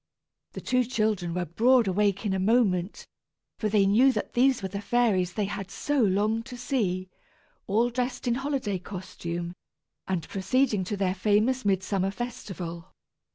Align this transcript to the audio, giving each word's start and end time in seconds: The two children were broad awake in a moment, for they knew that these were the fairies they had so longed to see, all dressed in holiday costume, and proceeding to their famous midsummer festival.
The 0.53 0.61
two 0.61 0.83
children 0.83 1.31
were 1.35 1.45
broad 1.45 1.87
awake 1.87 2.25
in 2.25 2.33
a 2.33 2.39
moment, 2.39 3.05
for 3.59 3.69
they 3.69 3.85
knew 3.85 4.11
that 4.13 4.33
these 4.33 4.63
were 4.63 4.67
the 4.67 4.81
fairies 4.81 5.33
they 5.33 5.45
had 5.45 5.69
so 5.69 5.99
longed 6.01 6.47
to 6.47 6.57
see, 6.57 7.07
all 7.67 7.91
dressed 7.91 8.27
in 8.27 8.33
holiday 8.33 8.79
costume, 8.79 9.53
and 10.07 10.27
proceeding 10.27 10.83
to 10.85 10.97
their 10.97 11.13
famous 11.13 11.65
midsummer 11.65 12.09
festival. 12.09 12.95